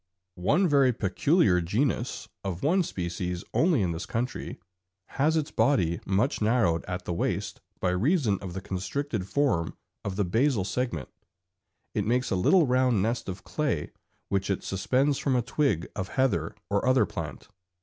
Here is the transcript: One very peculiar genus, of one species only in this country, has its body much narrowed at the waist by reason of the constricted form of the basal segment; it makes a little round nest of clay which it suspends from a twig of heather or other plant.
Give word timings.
One 0.41 0.67
very 0.67 0.91
peculiar 0.93 1.61
genus, 1.61 2.27
of 2.43 2.63
one 2.63 2.81
species 2.81 3.43
only 3.53 3.83
in 3.83 3.91
this 3.91 4.07
country, 4.07 4.59
has 5.09 5.37
its 5.37 5.51
body 5.51 5.99
much 6.07 6.41
narrowed 6.41 6.83
at 6.85 7.05
the 7.05 7.13
waist 7.13 7.61
by 7.79 7.91
reason 7.91 8.39
of 8.41 8.53
the 8.55 8.61
constricted 8.61 9.27
form 9.27 9.77
of 10.03 10.15
the 10.15 10.25
basal 10.25 10.65
segment; 10.65 11.09
it 11.93 12.03
makes 12.07 12.31
a 12.31 12.35
little 12.35 12.65
round 12.65 13.03
nest 13.03 13.29
of 13.29 13.43
clay 13.43 13.91
which 14.29 14.49
it 14.49 14.63
suspends 14.63 15.19
from 15.19 15.35
a 15.35 15.43
twig 15.43 15.85
of 15.95 16.07
heather 16.07 16.55
or 16.67 16.83
other 16.87 17.05
plant. 17.05 17.47